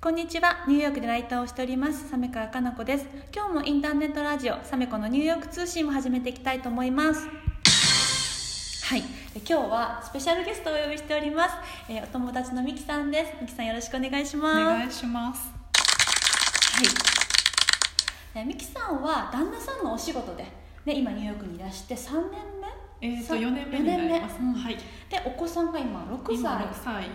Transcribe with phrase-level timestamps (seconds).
[0.00, 0.64] こんにちは。
[0.68, 2.08] ニューヨークでライターをしております。
[2.08, 3.06] サメカかな子です。
[3.34, 7.26] 今日もインターネットラジオサメコのニューヨーク通信を始めていきたいと思います。
[8.84, 9.00] はい。
[9.34, 11.54] 今日はスペシャルゲストをお呼びしております、
[11.88, 13.32] えー、お友達のミキさんです。
[13.40, 14.60] ミキさんよろしくお願いします。
[14.60, 15.50] お願いします。
[15.50, 16.86] はい、
[18.36, 20.44] えー、ミキさんは旦那さんのお仕事で、
[20.84, 22.38] ね、今ニューヨークにいらして3年
[23.00, 23.08] 目？
[23.08, 26.36] えーと、4年目になります、うん、はい、でお子さんが今6歳。
[26.36, 27.08] 今6歳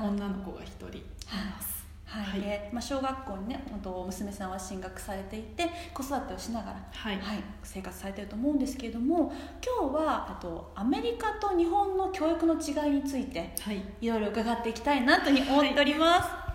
[0.00, 1.69] の女の子が1人います、はい
[2.10, 9.32] はい、でまあ、小学校にねと娘さんは進学されていて子育てをしながら、はい、はい、生活されてると思うんですけれども
[9.64, 16.50] 今日はとアメリカと日本の教育の違いについて、はい、いろいろ伺っていきたいなというふうに思っております。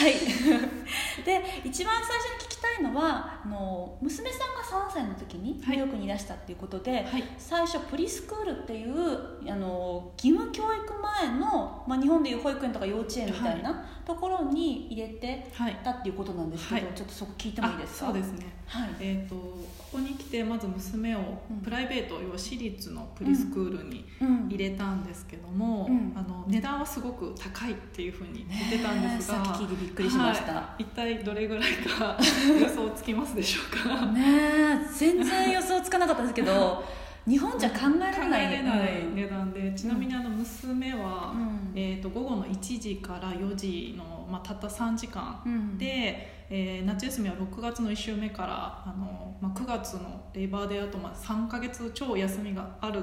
[0.00, 0.20] はい、はい、
[1.24, 8.92] で一番最初に聞きたいのはあの娘さんが3歳の時にニューヨークにいらしたっていうことで、はい、最初プリスクールっていう
[9.50, 15.50] あの義務教育前の、まあ、日本でいう保育園とか幼稚園みたいなところに入れて
[15.82, 18.06] たっていうことなんですけど、はい、ちょっとそこ聞いてもいいですか？
[18.06, 18.88] そうですね、はい。
[19.00, 21.20] えーと、ここに来てまず娘を
[21.62, 24.04] プライベート、うん、要は私立のプリスクールに
[24.48, 32.18] 入れたんですけども、うん、あの値段はすごく高いっていうふうに言ってたんですが、さっき聞いてびっくりしました、はい、一体どれぐらいか
[32.60, 34.06] 予想つきますでしょうか。
[34.06, 36.84] ね全然予想つかなかったんですけど
[37.26, 45.40] 日本じゃ考えられない,、値段でちなみにあの娘は、うん、えー、と午後の1時から4時の、まあ、たった3時間
[45.78, 53.02] で、うん、えー、夏休みは6月の1週目からあの、まあ、9月のレイバーデーあとまあ3か月超休みがあるっ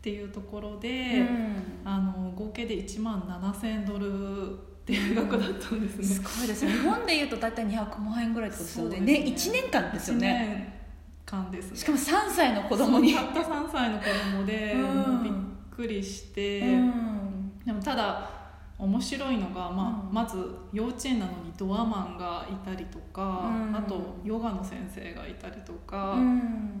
[0.00, 6.72] ていうところで、うん、あの合計で1万7000ドルっていう額だったんですね、すごいですね。
[6.72, 9.00] 日本でいうと大体200万円ぐらいってことですよね。
[9.00, 9.12] ね。
[9.26, 10.80] 1年間ですよね。
[11.26, 13.14] 間です、ね、しかも3歳の子供に。
[13.14, 14.04] たった3歳の子
[14.36, 15.32] 供で、うん、びっ
[15.70, 18.39] くりして、うん、でもただ
[18.80, 20.38] 面白いのが、まあ、うん、まず
[20.72, 26.16] 幼稚園なのにドアマンがいたりとか、あとヨガの先生がいたりとか、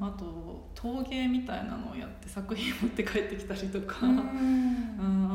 [0.00, 5.30] あと陶芸みたいなのをやって作品持って帰ってきたりとか、うん。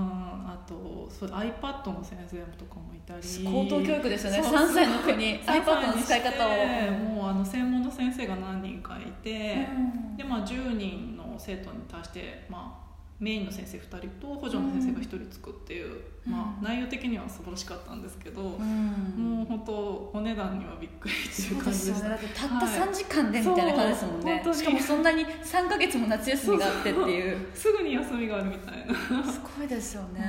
[0.65, 3.21] とそう iPad の先生とかもいたり。
[3.45, 6.91] 高等教育ですよね3歳の子に iPad の使い方を。
[6.91, 9.67] もうあの専門の先生が何人かいて、
[10.11, 12.84] うん、でまあ10人の生徒に対して、まあ、
[13.17, 27.47] メインの先生2人と補助の先生が1人つくっていう、うん、まあ、内容的には素晴らしかったんですけど、うん、もう本当お値段にはびっくりっていう感じでした、ね、たった3時間でみたいな感じですもんね、はい、しかもそんなに3か月も夏休みがあってっていう。
[27.55, 29.23] すぐに休みがあるみたいな。
[29.23, 30.21] すごいですよね、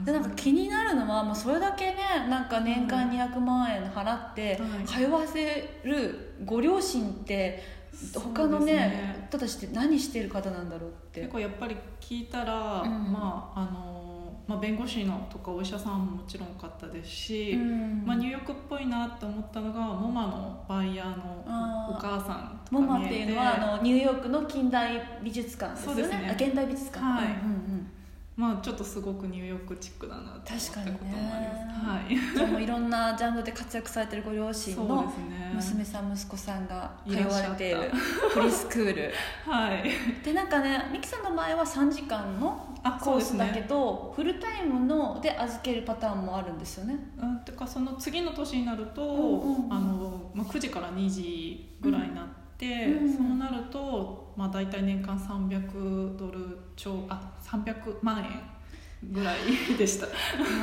[0.00, 1.96] ん、でなんか気になるのはもうそれだけね
[2.28, 7.77] なんか年間200万円払って通わせるご両親って
[8.14, 9.26] 他のねね。
[9.28, 11.20] 人たちって何してる方なんだろうって。
[11.20, 13.98] 結構やっぱり聞いたら、うん、まああの
[14.48, 21.44] まあ、弁護士のとかお医者さんももちろん多かったですし、うん、まあ、ニューヨークっぽいなって思ったのがモマのバイヤーの
[21.90, 26.02] お母さんとかモマっていうのはあのニューヨークの近代美術館ですよね。
[26.02, 26.36] そうですね。
[26.38, 27.04] 現代美術館。
[27.04, 27.67] はい、うんうん
[28.38, 31.40] まあちょっとすごくニューヨークチックだなって思ったこともあ
[32.08, 35.12] ります、はい、もいろんなジャンルで活躍されてるご両親の
[35.56, 37.90] 娘さん息子さんが通われている
[38.30, 39.12] フリースクール。
[39.44, 39.90] はい。
[40.24, 46.96] でなんかねミキさんの前は3時間のコースだけど、ね、フルタイムので預けるパターンもあるんですよね。
[47.20, 52.26] うんてかその次の年になると、うんうん、あのまあ、9時から2時ぐらいになっ
[52.56, 59.38] て、うん、そうなるとまあ、大体年間300ドル超あ300万円ぐらい
[59.76, 60.06] でした。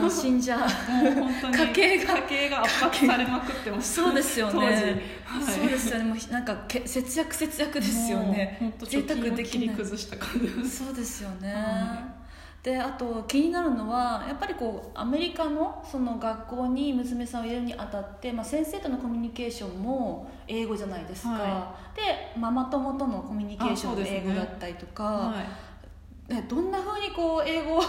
[0.01, 0.59] もう死んじゃう。
[0.61, 2.13] もう本当に家計が。
[2.15, 6.05] 家計が圧迫されまくってましたそうですよね、はい、そうですよね。
[6.05, 8.55] もうなんかけ節約節約ですよね。
[8.61, 12.24] 本当贅沢できない崩した感じそうですよね、はい
[12.65, 22.01] であと気になるのはやっぱりこうアメリカのその学校に娘さんを入れるにあたって、まあ、先生とのコミュニケーションも英語じゃないですか、はい、で
[22.35, 25.35] ママ友とのコミュニケーションも英語だったりとか、
[26.27, 27.81] どんなふうにこう英語を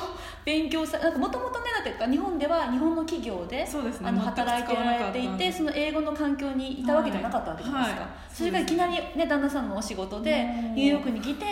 [0.44, 3.68] 勉強さもともとねだって日本では日本の企業で、ね、
[4.02, 8.10] あの働いてられていてその英語の環境にいたわけじゃなかったわけじゃないですか、はい。
[8.10, 10.44] はい、それがいきなり、ね、旦那さんのお仕事で
[10.74, 11.44] ニューヨークに来て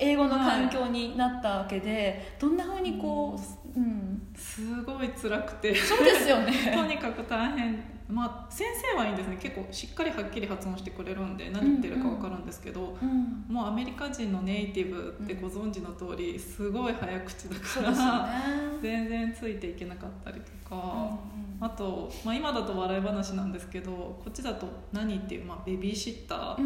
[0.00, 3.38] 英語の環境になったわけで、どんなふうにこ
[3.76, 5.72] う、うん、すごい辛くて。
[5.72, 6.52] そうですよね。
[6.74, 9.38] とにかく大変まあ、先生はいいんですね。
[9.40, 13.08] 結構しっかりはっきり発音してくれるんで何言ってるか分かるんですけど、うん。
[13.08, 26.56] うん、もうアメリカ人のネイティブってご存知の通りすごい早口だから、ね、全然ついていけなかったりとか、うんうん、あと、まあ、今だと笑い話なんですけどこっちだと何っていう、まあ、ベビーシッターっ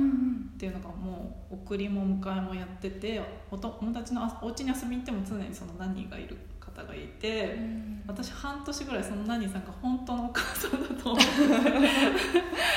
[0.59, 3.21] ていうのがもう送りも迎えもやってて
[3.51, 6.37] お友達のお家に遊びに行っても常にその何人がいる
[6.79, 11.25] 方がいて、うん、私半年ぐらいそのナニーさんが本当のお母さんだと思っ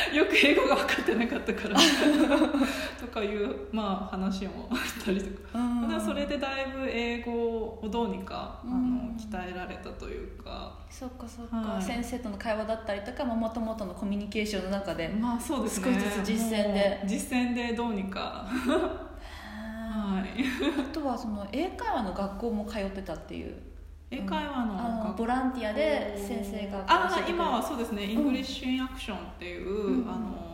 [0.09, 1.75] て よく英語が分かってなかったから
[2.99, 10.79] とかいう、まあ、話もあったりとか、うん、それでだいぶ英語をどうにか、あの鍛えられたというか。
[10.89, 17.03] そっかそっか、はい、先生との会話だったりとかもともとのコミュニケーションの中で、まあそうですね、少しずつ実践で。
[17.05, 18.45] 実践でどうにか。
[19.91, 20.43] はい、
[20.79, 23.55] あとはその英会話の学校も通ってたっていう
[24.11, 30.51] 英会話の,、のボランティアで先生があ今はそうですね English in Action っていう、うん、あの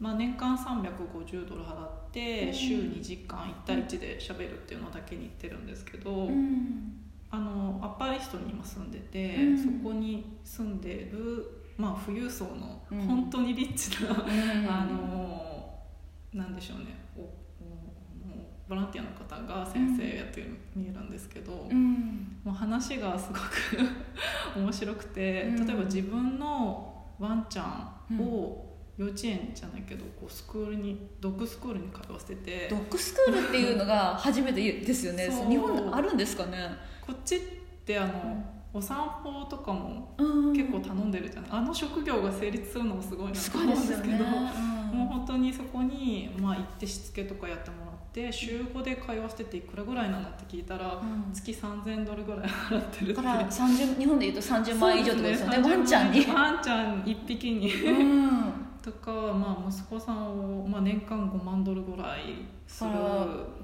[0.00, 6.94] まあ、年間350ドル払って週2時間1対1でしゃべるっていうのだけに行ってるんですけど、うん、
[7.30, 11.46] あのアッパーリストに今住んでて、うん、そこに住んでる、
[11.76, 15.70] まあ、富裕層の本当にリッチな、あの
[16.32, 16.86] なんでしょうね
[18.70, 23.40] ボランティアの方が先生やってる見えるんですけど、うん、もう話がすごく
[24.56, 35.28] 面白くて、うん、例えば自分のワンちゃんを幼稚園じゃないけどこうスクールにドッグスクールに通わせててドッグスクールっていうのが初めてですよね。
[35.48, 36.68] 日本であるんですかね。
[37.04, 37.40] こっちっ
[37.84, 40.14] てあの、お散歩とかも
[40.54, 44.52] 結構頼んでるじゃない、あの職業が成立するのもすごいなと思うんですけど、ね。
[44.92, 53.14] うん、もう本当にそこに、まあ、行ってしつけとかやってもらって週5で通わせてていくらぐらいなのって聞いたら、うん、月3000ドルぐらい払ってるって。
[53.14, 55.58] だから日本でいうと30万円以上ってことですよね。
[55.58, 56.26] ワンちゃんに。
[56.26, 62.90] ワンちゃん1匹に、うんとか、まあ、息子さんを、まあ、年間5万ドルぐらいする。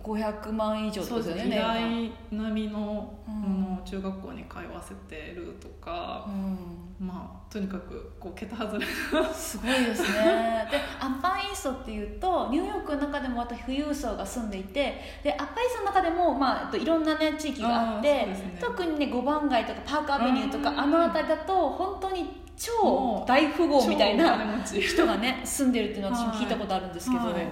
[0.07, 6.31] 500万以上ですよね時代並みの,、うん、中学校に通わせてるとか、う
[7.03, 8.87] ん、まあとにかくこう桁外れ
[9.35, 10.69] すごいですね。
[10.71, 27.33] でアッパーイーストっていうとニューヨークの中でもまた富裕層が住んでいてでアッパーイーストの中でも、まあ、いろんな、ね、地域があって、ね、特にね5番街とかパークアベニューとかあの辺りだと本当に超大富豪みたいな人がね住んでるっていうのは私も聞いたことあるんですけど、はい。
[27.35, 27.51] はいうん、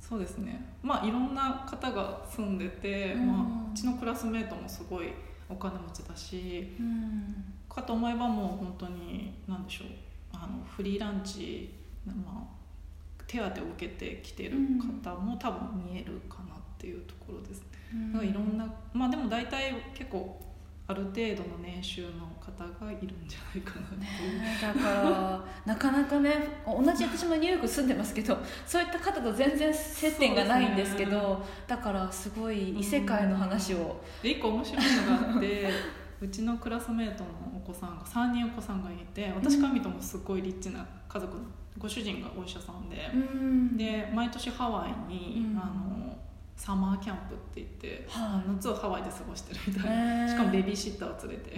[0.00, 0.64] そうですね。
[0.82, 5.12] まあいろんな方が住んでて、うん、まあ、うちのクラスメートもすごい
[5.48, 9.88] お金持ちだし、うん、かと思えばもう本当に何でしょう。
[10.32, 11.72] あのフリーランチ、
[12.06, 14.58] まあ、手当を受けてきてる
[15.04, 17.62] 方も多分見えるかなっていうところです、
[17.92, 20.40] うん、いろんなまあでも大体結構
[20.88, 31.36] ある程度の年収の方がいるんじゃないかなっていう、ね、だからなかなかね同じ私もニューヨーク住んでますけどそういった方と全然接点がないんですけど、ね、
[31.66, 34.00] だからすごい異世界の話を。
[34.22, 35.70] で一個面白いのがあって
[36.20, 41.36] うちのクラスメートのお子さんが3人お子さんがいて私から見てもすごいリッチな家族
[41.78, 46.16] ご主人がお医者さんで、うん、で毎年ハワイに、うん、あの
[46.56, 50.28] サマーキャンプって言って、はあ、夏をハワイで過ごしてるみたいな。
[50.28, 51.50] しかもベビーシッターを連れて。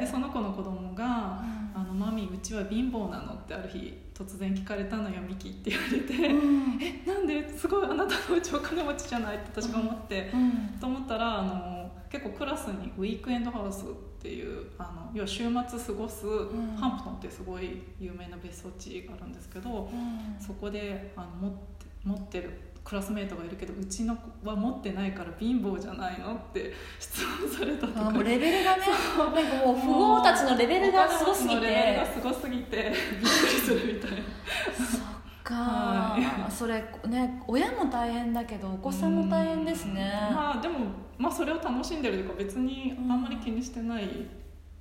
[0.00, 13.88] でその子の子供が、うん、あの「マミーうちは貧乏なの?」ってある日突然聞かれたのよミキって言われて「うん、えなんですごいあなたのうちお金持ちじゃない?」って私が思って、うん、と思ったらあの結構クラスにウィークエンドハウスっ
[14.18, 16.26] ていうあの要は週末過ごす、
[16.76, 19.88] ハンプトンってすごい有名な別荘地があるんですけど、
[20.40, 21.58] そこであの持って
[22.02, 22.50] 持ってる
[22.86, 26.34] クラスメートがいるけどうちの子は持ってないから貧乏じゃないの？
[26.34, 28.10] って 質問されたとか。
[28.10, 28.82] もうレベルがね
[29.18, 31.66] なんかもう富豪たちのレベルがすごすぎて。
[31.66, 34.16] レベルがすごすぎてびっくりするみたいな。
[34.72, 35.00] そっ
[35.42, 40.30] か、はい、それね親も大変だけどお子さんも大変ですね。
[40.32, 40.78] まあでも、
[41.18, 44.08] まあ、それを楽しんでるというか別にあんまり気にしてない、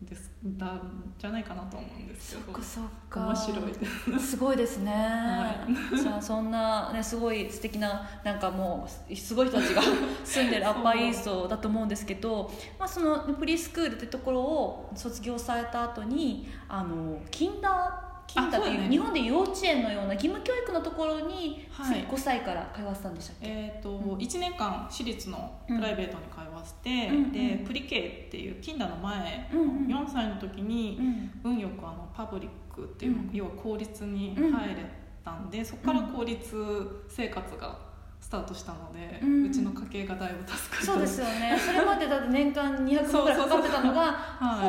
[0.01, 0.79] ですだ
[1.17, 2.61] じゃないかなと思うんですけど。
[2.61, 4.19] そっか面白い。
[4.19, 9.81] すごいですね、はい、じゃあそんな、ね、すごい素敵ななんかもうすごい人たちが
[10.23, 30.99] 住んでるアッパーイーストだと思うんですけど、まあ、そのプリスクールってところを卒業された後にあのキンダー金太っていう、ね、日本で幼稚園のような義務教育のところに、はい、5歳から通わせたんでしたっけ、えーとうん、1年間私立のプライベートに通わせて、うん、でプリケっていう金田の前、うん、4歳の時に、
[31.43, 34.75] 運よくあのパブリックっていう、要は公立に入れ
[35.23, 36.55] たんで、そこから公立
[37.07, 37.85] 生活が
[38.25, 41.55] スタートしたので、うん、うちの家計がだいぶ助かるそうですよね。
[41.63, 44.11] それまでだって年間200万ぐらいかかってたのが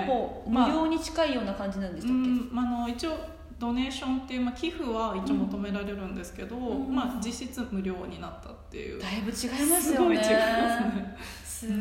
[0.07, 3.17] ほぼ無料に近いような感じなんでしたっけ、まあ、あの一応
[3.59, 9.01] ドネーションっていう、まあ、寄付は一応求められるんですけど、うん、まあ、実質無料になったっていう。
[9.01, 9.79] だいぶ違いますよね。
[9.81, 10.17] すごい。
[10.17, 11.17] 違いますね
[11.57, 11.79] すごい、う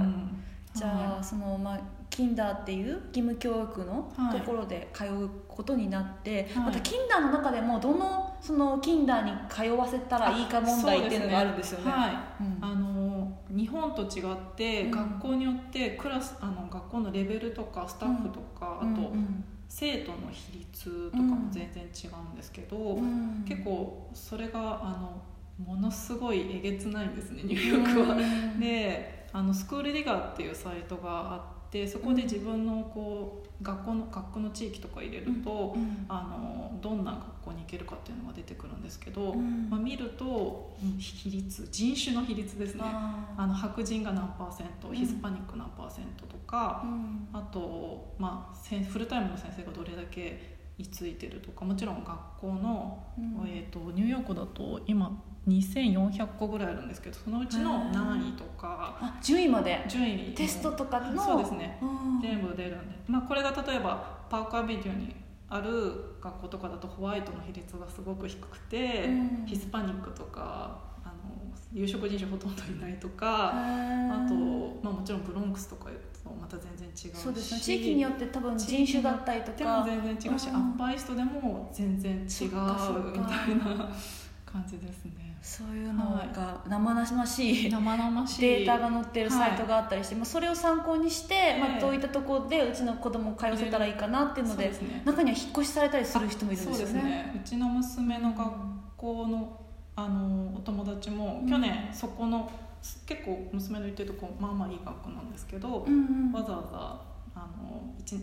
[0.00, 0.42] ん、
[0.74, 11.84] じゃあそのまあキンダーっていう義務教育のところで通うことになって、はい、またキンダーの中でもどのそのキンダーに通わせたらいいか問題っていうのがあるんですよね。
[11.84, 11.90] ね。
[11.92, 12.97] はい、うん、あの
[13.50, 19.12] 日本と違って、学校によってクラスあの学校のレベルとかスタッフとか、あと、
[19.68, 22.98] 生徒の比率とかも全然違うんですけど、
[23.46, 25.22] 結構それがあの
[25.64, 28.16] ものすごいえげつないんですねニューヨークは。
[28.60, 31.57] であのスクールディガーっていうサイトがあって。
[31.70, 42.82] でそこで自分のこう学校の学校の地域とか入れると、うん、あのどんな学校に行けるかっていうのが出てくるんですけど、うん、まあ、見ると比率人種の比率ですね。
[42.84, 53.04] あの白人が何パーセントヒスパニック何パーセントとか、うん、あと、まあ、フルタイムの先生がどれだけ居ついてるとかもちろん学校の、
[53.46, 59.84] えーとニューヨークだと今2400個ぐらいあるんですけどそのうちの何位とかあ順位まで？
[59.88, 61.22] 順位テストとかの？
[61.22, 61.78] そうですね。
[62.20, 65.14] 全部出るんで、まあ、これが例えばパークアビデューに
[65.48, 71.14] ある学校とかだとホワイトの比率がすごく低くて、うん、ヒスパニックとかあの
[71.72, 74.34] 有色人種ほとんどいないとかあと、
[74.82, 75.88] まあ、もちろんブロンクスとか
[76.22, 77.10] とまた全然違うし。
[77.14, 77.60] そうですね。
[77.60, 79.58] 地域によって多分人種だったりとか。
[79.58, 83.90] でも全然違うし、うん、アッパーイストでも全然違うみたいな
[84.50, 85.36] 感じですね。
[85.42, 88.40] そういうのが生々しい生々しい。
[88.40, 94.72] データが載ってるサイトがあったりして、はい、まあ、それを参考にして、まあ、どういったところでうちの子供を通わせたらいいかなっていうので
[95.04, 97.32] 中には引っ越しされたりする人もいるんですよね。
[97.36, 98.50] うちの娘の学
[98.96, 99.60] 校の
[99.96, 102.48] あのお友達も去年そこの、
[103.04, 105.80] 結構娘の言ってるとこまあまあいい学校なんですけど、
[106.32, 107.00] わざわざ
[107.34, 108.22] あの 1,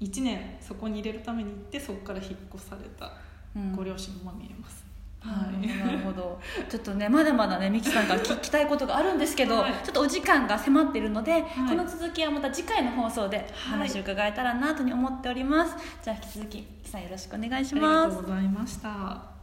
[0.00, 3.12] 1年そこに入れるために行ってそこから引っ越された
[3.76, 4.91] ご両親も見えます。
[5.22, 6.40] はい、なるほど。
[6.68, 17.86] ちょっとねまだまだねミキさんから 聞きたいことがあるんですけど、はい、ちょっとお時間が迫っているので、はい、この続きはまた次回の放送で話を伺えたらなとに思っております、じゃあ引き続きミキさんよろしくお願いします。
[17.86, 19.41] ありがとうございました